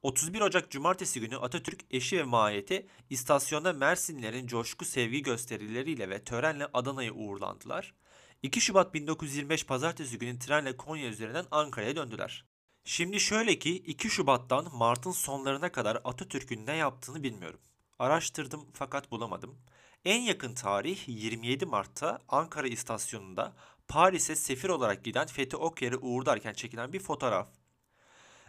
31 0.02 0.40
Ocak 0.40 0.70
Cumartesi 0.70 1.20
günü 1.20 1.36
Atatürk 1.36 1.80
eşi 1.90 2.18
ve 2.18 2.22
mahiyeti 2.22 2.86
istasyonda 3.10 3.72
Mersinlilerin 3.72 4.46
coşku 4.46 4.84
sevgi 4.84 5.22
gösterileriyle 5.22 6.10
ve 6.10 6.24
törenle 6.24 6.66
Adana'ya 6.74 7.12
uğurlandılar. 7.12 7.94
2 8.42 8.60
Şubat 8.60 8.94
1925 8.94 9.66
Pazartesi 9.66 10.18
günü 10.18 10.38
trenle 10.38 10.76
Konya 10.76 11.08
üzerinden 11.08 11.46
Ankara'ya 11.50 11.96
döndüler. 11.96 12.44
Şimdi 12.84 13.20
şöyle 13.20 13.58
ki 13.58 13.76
2 13.76 14.10
Şubat'tan 14.10 14.68
Mart'ın 14.72 15.12
sonlarına 15.12 15.72
kadar 15.72 16.00
Atatürk'ün 16.04 16.66
ne 16.66 16.76
yaptığını 16.76 17.22
bilmiyorum. 17.22 17.60
Araştırdım 17.98 18.66
fakat 18.72 19.10
bulamadım. 19.10 19.58
En 20.06 20.20
yakın 20.20 20.54
tarih 20.54 21.08
27 21.08 21.66
Mart'ta 21.66 22.22
Ankara 22.28 22.66
istasyonunda 22.68 23.52
Paris'e 23.88 24.36
sefir 24.36 24.68
olarak 24.68 25.04
giden 25.04 25.26
Fethi 25.26 25.56
Okyar'ı 25.56 25.98
uğurlarken 25.98 26.52
çekilen 26.52 26.92
bir 26.92 27.00
fotoğraf. 27.00 27.48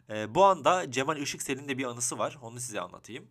E, 0.10 0.36
bu 0.36 0.46
anda 0.46 0.92
Cemal 0.92 1.18
Işıksel'in 1.18 1.68
de 1.68 1.78
bir 1.78 1.84
anısı 1.84 2.18
var. 2.18 2.38
Onu 2.42 2.60
size 2.60 2.82
anlatayım. 2.82 3.28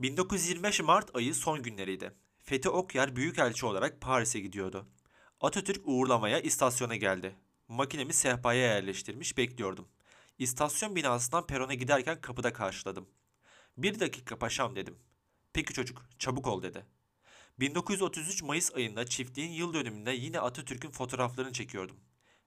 1925 0.00 0.80
Mart 0.80 1.16
ayı 1.16 1.34
son 1.34 1.62
günleriydi. 1.62 2.12
Fethi 2.42 2.68
Okyar 2.68 3.16
büyükelçi 3.16 3.66
olarak 3.66 4.00
Paris'e 4.00 4.40
gidiyordu. 4.40 4.86
Atatürk 5.40 5.82
uğurlamaya 5.84 6.40
istasyona 6.40 6.96
geldi. 6.96 7.36
Makinemi 7.68 8.12
sehpaya 8.12 8.74
yerleştirmiş 8.74 9.36
bekliyordum. 9.38 9.88
İstasyon 10.38 10.96
binasından 10.96 11.46
perona 11.46 11.74
giderken 11.74 12.20
kapıda 12.20 12.52
karşıladım. 12.52 13.08
Bir 13.76 14.00
dakika 14.00 14.38
paşam 14.38 14.76
dedim. 14.76 14.98
Peki 15.52 15.74
çocuk 15.74 16.02
çabuk 16.18 16.46
ol 16.46 16.62
dedi. 16.62 16.93
1933 17.60 18.42
Mayıs 18.42 18.74
ayında 18.74 19.06
çiftliğin 19.06 19.52
yıl 19.52 19.74
dönümünde 19.74 20.10
yine 20.10 20.40
Atatürk'ün 20.40 20.90
fotoğraflarını 20.90 21.52
çekiyordum. 21.52 21.96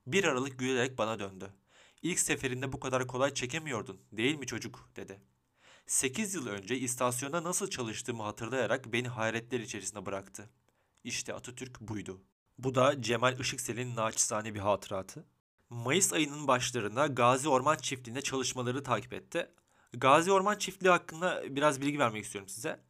Bir 0.08 0.24
aralık 0.24 0.60
gülerek 0.60 0.98
bana 0.98 1.20
döndü. 1.20 1.54
İlk 2.02 2.20
seferinde 2.20 2.74
bu 2.74 2.80
kadar 2.80 3.08
kolay 3.08 3.34
çekemiyordun 3.34 4.02
değil 4.12 4.36
mi 4.36 4.46
çocuk 4.46 4.90
dedi. 4.96 5.22
8 5.88 6.34
yıl 6.34 6.48
önce 6.48 6.78
istasyonda 6.78 7.44
nasıl 7.44 7.70
çalıştığımı 7.70 8.24
hatırlayarak 8.24 8.94
beni 8.94 9.08
hayretler 9.08 9.60
içerisinde 9.60 10.06
bıraktı. 10.06 10.50
İşte 11.04 11.34
Atatürk 11.34 11.82
buydu. 11.82 12.22
Bu 12.58 12.76
da 12.76 13.02
Cemal 13.02 13.40
Işıksel'in 13.40 13.96
naçizane 13.96 14.54
bir 14.54 14.60
hatıratı. 14.60 15.26
Mayıs 15.70 16.14
ayının 16.14 16.48
başlarında 16.48 17.08
Gazi 17.08 17.50
Orman 17.50 17.78
Çiftliği'nde 17.78 18.22
çalışmaları 18.22 18.84
takip 18.84 19.14
etti. 19.14 19.52
Gazi 19.94 20.32
Orman 20.32 20.58
Çiftliği 20.58 20.92
hakkında 20.92 21.56
biraz 21.56 21.82
bilgi 21.82 22.00
vermek 22.00 22.26
istiyorum 22.26 22.50
size. 22.50 22.87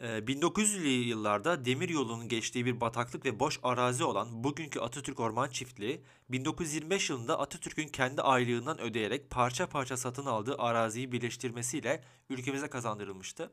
1900'lü 0.00 0.86
ee, 0.86 0.90
yıllarda 0.90 1.64
demir 1.64 1.88
yolunun 1.88 2.28
geçtiği 2.28 2.66
bir 2.66 2.80
bataklık 2.80 3.24
ve 3.24 3.40
boş 3.40 3.60
arazi 3.62 4.04
olan 4.04 4.44
bugünkü 4.44 4.80
Atatürk 4.80 5.20
Orman 5.20 5.48
Çiftliği 5.48 6.04
1925 6.30 7.10
yılında 7.10 7.38
Atatürk'ün 7.40 7.88
kendi 7.88 8.22
aylığından 8.22 8.80
ödeyerek 8.80 9.30
parça 9.30 9.66
parça 9.68 9.96
satın 9.96 10.26
aldığı 10.26 10.58
araziyi 10.58 11.12
birleştirmesiyle 11.12 12.04
ülkemize 12.28 12.68
kazandırılmıştı. 12.68 13.52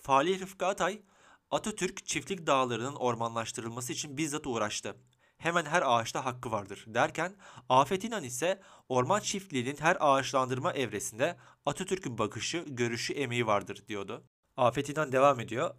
Fali 0.00 0.40
Rıfkı 0.40 0.66
Atay 0.66 1.02
Atatürk 1.50 2.06
çiftlik 2.06 2.46
dağlarının 2.46 2.94
ormanlaştırılması 2.94 3.92
için 3.92 4.16
bizzat 4.16 4.46
uğraştı. 4.46 4.96
Hemen 5.38 5.64
her 5.64 5.82
ağaçta 5.86 6.24
hakkı 6.24 6.50
vardır 6.50 6.84
derken 6.86 7.36
Afet 7.68 8.04
İnan 8.04 8.24
ise 8.24 8.60
orman 8.88 9.20
çiftliğinin 9.20 9.76
her 9.80 9.96
ağaçlandırma 10.00 10.72
evresinde 10.72 11.36
Atatürk'ün 11.66 12.18
bakışı, 12.18 12.64
görüşü, 12.66 13.12
emeği 13.12 13.46
vardır 13.46 13.84
diyordu. 13.88 14.24
Afetinden 14.56 15.12
devam 15.12 15.40
ediyor. 15.40 15.74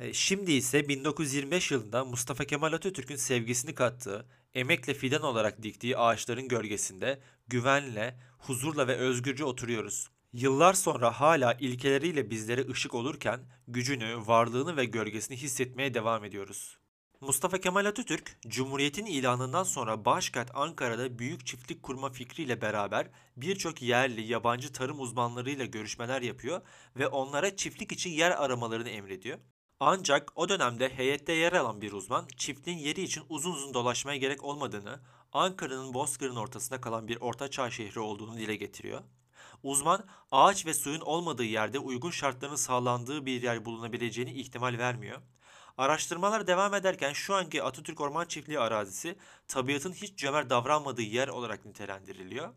E, 0.00 0.12
şimdi 0.12 0.52
ise 0.52 0.88
1925 0.88 1.70
yılında 1.70 2.04
Mustafa 2.04 2.44
Kemal 2.44 2.72
Atatürk'ün 2.72 3.16
sevgisini 3.16 3.74
kattığı, 3.74 4.26
emekle 4.54 4.94
fidan 4.94 5.22
olarak 5.22 5.62
diktiği 5.62 5.96
ağaçların 5.96 6.48
gölgesinde 6.48 7.20
güvenle, 7.48 8.16
huzurla 8.38 8.88
ve 8.88 8.96
özgürce 8.96 9.44
oturuyoruz. 9.44 10.08
Yıllar 10.32 10.74
sonra 10.74 11.20
hala 11.20 11.52
ilkeleriyle 11.52 12.30
bizlere 12.30 12.68
ışık 12.70 12.94
olurken 12.94 13.40
gücünü, 13.68 14.16
varlığını 14.26 14.76
ve 14.76 14.84
gölgesini 14.84 15.36
hissetmeye 15.36 15.94
devam 15.94 16.24
ediyoruz. 16.24 16.78
Mustafa 17.22 17.58
Kemal 17.58 17.86
Atatürk, 17.86 18.38
Cumhuriyet'in 18.48 19.06
ilanından 19.06 19.62
sonra 19.62 20.04
başkent 20.04 20.50
Ankara'da 20.54 21.18
büyük 21.18 21.46
çiftlik 21.46 21.82
kurma 21.82 22.10
fikriyle 22.10 22.60
beraber 22.60 23.10
birçok 23.36 23.82
yerli, 23.82 24.22
yabancı 24.22 24.72
tarım 24.72 25.00
uzmanlarıyla 25.00 25.64
görüşmeler 25.64 26.22
yapıyor 26.22 26.60
ve 26.96 27.06
onlara 27.06 27.56
çiftlik 27.56 27.92
için 27.92 28.10
yer 28.10 28.30
aramalarını 28.30 28.88
emrediyor. 28.88 29.38
Ancak 29.80 30.32
o 30.34 30.48
dönemde 30.48 30.88
heyette 30.88 31.32
yer 31.32 31.52
alan 31.52 31.80
bir 31.80 31.92
uzman 31.92 32.26
çiftliğin 32.36 32.78
yeri 32.78 33.02
için 33.02 33.22
uzun 33.28 33.52
uzun 33.52 33.74
dolaşmaya 33.74 34.18
gerek 34.18 34.44
olmadığını, 34.44 35.00
Ankara'nın 35.32 35.94
Bozkır'ın 35.94 36.36
ortasında 36.36 36.80
kalan 36.80 37.08
bir 37.08 37.20
ortaçağ 37.20 37.70
şehri 37.70 38.00
olduğunu 38.00 38.38
dile 38.38 38.56
getiriyor. 38.56 39.00
Uzman 39.62 40.04
ağaç 40.30 40.66
ve 40.66 40.74
suyun 40.74 41.00
olmadığı 41.00 41.44
yerde 41.44 41.78
uygun 41.78 42.10
şartların 42.10 42.56
sağlandığı 42.56 43.26
bir 43.26 43.42
yer 43.42 43.64
bulunabileceğini 43.64 44.32
ihtimal 44.32 44.78
vermiyor. 44.78 45.18
Araştırmalar 45.78 46.46
devam 46.46 46.74
ederken 46.74 47.12
şu 47.12 47.34
anki 47.34 47.62
Atatürk 47.62 48.00
Orman 48.00 48.24
Çiftliği 48.24 48.60
arazisi 48.60 49.16
tabiatın 49.48 49.92
hiç 49.92 50.18
cömert 50.18 50.50
davranmadığı 50.50 51.02
yer 51.02 51.28
olarak 51.28 51.64
nitelendiriliyor. 51.64 52.48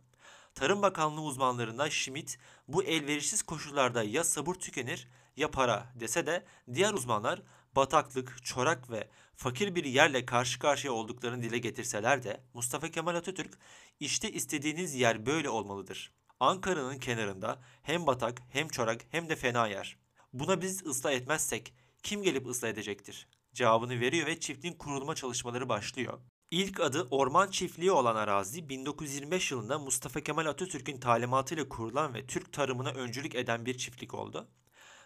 Tarım 0.55 0.81
Bakanlığı 0.81 1.22
uzmanlarından 1.22 1.89
Schmidt 1.89 2.38
bu 2.67 2.84
elverişsiz 2.84 3.41
koşullarda 3.41 4.03
ya 4.03 4.24
sabır 4.24 4.53
tükenir 4.53 5.07
ya 5.38 5.51
para 5.51 5.93
dese 5.95 6.25
de 6.25 6.45
diğer 6.74 6.93
uzmanlar 6.93 7.41
bataklık, 7.75 8.45
çorak 8.45 8.91
ve 8.91 9.10
fakir 9.36 9.75
bir 9.75 9.84
yerle 9.84 10.25
karşı 10.25 10.60
karşıya 10.60 10.93
olduklarını 10.93 11.43
dile 11.43 11.57
getirseler 11.57 12.24
de 12.24 12.41
Mustafa 12.53 12.89
Kemal 12.89 13.15
Atatürk 13.15 13.57
işte 14.00 14.31
istediğiniz 14.31 14.95
yer 14.95 15.25
böyle 15.25 15.50
olmalıdır. 15.50 16.12
Ankara'nın 16.39 16.98
kenarında 16.98 17.62
hem 17.84 18.07
batak 18.07 18.41
hem 18.50 18.67
çorak 18.67 19.01
hem 19.12 19.29
de 19.29 19.36
fena 19.36 19.67
yer. 19.67 19.98
Buna 20.34 20.62
biz 20.62 20.86
ıslah 20.86 21.12
etmezsek 21.12 21.74
kim 22.05 22.24
gelip 22.24 22.47
ıslah 22.47 22.69
edecektir? 22.69 23.27
Cevabını 23.53 24.00
veriyor 24.00 24.27
ve 24.27 24.39
çiftliğin 24.39 24.74
kurulma 24.74 25.15
çalışmaları 25.15 25.69
başlıyor. 25.69 26.19
İlk 26.51 26.79
adı 26.79 27.07
orman 27.12 27.50
çiftliği 27.50 27.91
olan 27.91 28.15
arazi 28.15 28.69
1925 28.69 29.51
yılında 29.51 29.79
Mustafa 29.79 30.21
Kemal 30.21 30.45
Atatürk'ün 30.45 31.00
talimatıyla 31.00 31.69
kurulan 31.69 32.13
ve 32.13 32.27
Türk 32.27 32.53
tarımına 32.53 32.89
öncülük 32.89 33.35
eden 33.35 33.65
bir 33.65 33.77
çiftlik 33.77 34.13
oldu. 34.13 34.47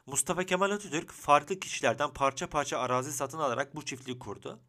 Mustafa 0.06 0.44
Kemal 0.44 0.72
Atatürk 0.72 1.12
farklı 1.12 1.60
kişilerden 1.60 2.14
parça 2.14 2.48
parça 2.50 2.80
arazi 2.80 3.14
satın 3.14 3.40
alarak 3.40 3.76
bu 3.76 3.86
çiftliği 3.86 4.20
kurdu. 4.20 4.60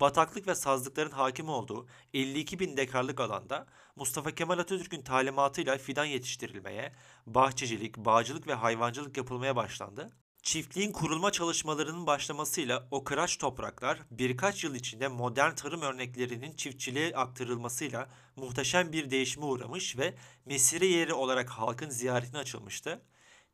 Bataklık 0.00 0.48
ve 0.48 0.54
sazlıkların 0.54 1.10
hakim 1.10 1.48
olduğu 1.48 1.86
52 2.14 2.58
bin 2.58 2.76
dekarlık 2.76 3.20
alanda 3.20 3.66
Mustafa 3.96 4.30
Kemal 4.30 4.58
Atatürk'ün 4.58 5.02
talimatıyla 5.02 5.78
fidan 5.78 6.04
yetiştirilmeye, 6.04 6.92
bahçecilik, 7.26 7.96
bağcılık 7.96 8.46
ve 8.46 8.54
hayvancılık 8.54 9.16
yapılmaya 9.16 9.56
başlandı. 9.56 10.10
Çiftliğin 10.46 10.92
kurulma 10.92 11.32
çalışmalarının 11.32 12.06
başlamasıyla 12.06 12.88
o 12.90 13.04
kıraç 13.04 13.36
topraklar 13.38 13.98
birkaç 14.10 14.64
yıl 14.64 14.74
içinde 14.74 15.08
modern 15.08 15.54
tarım 15.54 15.82
örneklerinin 15.82 16.52
çiftçiliğe 16.52 17.16
aktarılmasıyla 17.16 18.08
muhteşem 18.36 18.92
bir 18.92 19.10
değişime 19.10 19.46
uğramış 19.46 19.98
ve 19.98 20.14
mesire 20.44 20.86
yeri 20.86 21.12
olarak 21.12 21.50
halkın 21.50 21.90
ziyaretine 21.90 22.38
açılmıştı. 22.38 23.02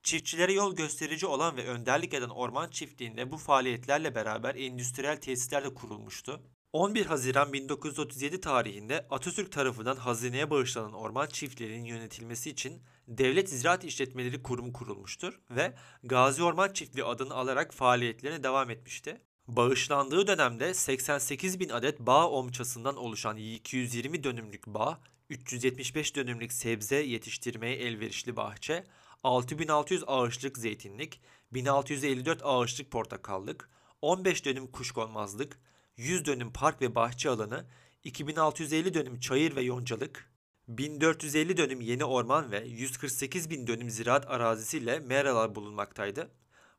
Çiftçilere 0.03 0.53
yol 0.53 0.77
gösterici 0.77 1.27
olan 1.27 1.57
ve 1.57 1.67
önderlik 1.67 2.15
eden 2.15 2.29
orman 2.29 2.71
çiftliğinde 2.71 3.31
bu 3.31 3.37
faaliyetlerle 3.37 4.15
beraber 4.15 4.55
endüstriyel 4.55 5.17
tesisler 5.17 5.65
de 5.65 5.75
kurulmuştu. 5.75 6.43
11 6.73 7.07
Haziran 7.07 7.53
1937 7.53 8.41
tarihinde 8.41 9.07
Atatürk 9.11 9.53
tarafından 9.53 9.97
hazineye 9.97 10.51
bağışlanan 10.51 10.93
orman 10.93 11.27
çiftliğinin 11.27 11.85
yönetilmesi 11.85 12.51
için 12.51 12.83
Devlet 13.09 13.49
Ziraat 13.49 13.85
İşletmeleri 13.85 14.43
Kurumu 14.43 14.73
kurulmuştur 14.73 15.41
ve 15.51 15.75
Gazi 16.05 16.43
Orman 16.43 16.73
Çiftliği 16.73 17.05
adını 17.05 17.35
alarak 17.35 17.75
faaliyetlerine 17.75 18.43
devam 18.43 18.71
etmişti. 18.71 19.21
Bağışlandığı 19.49 20.27
dönemde 20.27 20.75
88 20.75 21.61
bin 21.61 21.69
adet 21.69 22.01
bağ 22.01 22.31
omçasından 22.31 22.97
oluşan 22.97 23.37
220 23.37 24.25
dönümlük 24.25 24.67
bağ, 24.67 25.01
375 25.31 26.17
dönümlük 26.17 26.53
sebze 26.53 26.97
yetiştirmeye 26.97 27.77
elverişli 27.77 28.37
bahçe, 28.37 28.85
6600 29.25 30.05
ağaçlık 30.07 30.59
zeytinlik, 30.59 31.21
1654 31.53 32.41
ağaçlık 32.45 32.91
portakallık, 32.91 33.71
15 34.03 34.45
dönüm 34.45 34.67
kuşkonmazlık, 34.67 35.59
100 35.97 36.25
dönüm 36.25 36.53
park 36.53 36.83
ve 36.83 36.95
bahçe 36.95 37.31
alanı, 37.31 37.67
2650 38.05 38.95
dönüm 38.95 39.21
çayır 39.21 39.57
ve 39.57 39.63
yoncalık, 39.63 40.32
1450 40.79 41.57
dönüm 41.57 41.81
yeni 41.81 42.05
orman 42.05 42.51
ve 42.51 42.65
148 42.67 43.51
bin 43.51 43.67
dönüm 43.67 43.91
ziraat 43.91 44.31
arazisiyle 44.31 44.99
meralar 45.01 45.55
bulunmaktaydı. 45.55 46.31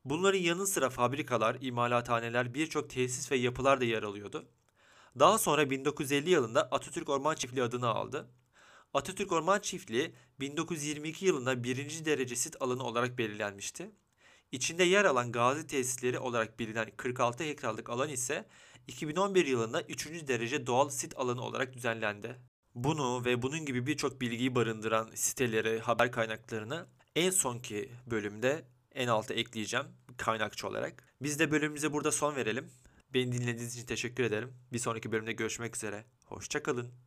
Bunların 0.05 0.39
yanı 0.39 0.67
sıra 0.67 0.89
fabrikalar, 0.89 1.57
imalathaneler, 1.61 2.53
birçok 2.53 2.89
tesis 2.89 3.31
ve 3.31 3.35
yapılar 3.35 3.81
da 3.81 3.85
yer 3.85 4.03
alıyordu. 4.03 4.45
Daha 5.19 5.37
sonra 5.37 5.69
1950 5.69 6.29
yılında 6.29 6.61
Atatürk 6.61 7.09
Orman 7.09 7.35
Çiftliği 7.35 7.63
adını 7.63 7.87
aldı. 7.87 8.29
Atatürk 8.93 9.31
Orman 9.31 9.59
Çiftliği 9.59 10.13
1922 10.39 11.25
yılında 11.25 11.63
birinci 11.63 12.05
derece 12.05 12.35
sit 12.35 12.61
alanı 12.61 12.83
olarak 12.83 13.17
belirlenmişti. 13.17 13.91
İçinde 14.51 14.83
yer 14.83 15.05
alan 15.05 15.31
gazi 15.31 15.67
tesisleri 15.67 16.19
olarak 16.19 16.59
bilinen 16.59 16.91
46 16.97 17.43
hektarlık 17.43 17.89
alan 17.89 18.09
ise 18.09 18.45
2011 18.87 19.45
yılında 19.45 19.81
3. 19.81 20.27
derece 20.27 20.67
doğal 20.67 20.89
sit 20.89 21.17
alanı 21.17 21.41
olarak 21.41 21.73
düzenlendi. 21.73 22.52
Bunu 22.75 23.25
ve 23.25 23.41
bunun 23.41 23.65
gibi 23.65 23.87
birçok 23.87 24.21
bilgiyi 24.21 24.55
barındıran 24.55 25.09
siteleri, 25.15 25.79
haber 25.79 26.11
kaynaklarını 26.11 26.85
en 27.15 27.29
sonki 27.29 27.89
bölümde 28.11 28.65
en 28.95 29.07
alta 29.07 29.33
ekleyeceğim 29.33 29.85
kaynakçı 30.17 30.67
olarak. 30.67 31.03
Biz 31.21 31.39
de 31.39 31.51
bölümümüze 31.51 31.93
burada 31.93 32.11
son 32.11 32.35
verelim. 32.35 32.71
Beni 33.13 33.31
dinlediğiniz 33.31 33.75
için 33.75 33.85
teşekkür 33.85 34.23
ederim. 34.23 34.53
Bir 34.73 34.79
sonraki 34.79 35.11
bölümde 35.11 35.33
görüşmek 35.33 35.75
üzere. 35.75 36.05
Hoşçakalın. 36.25 36.93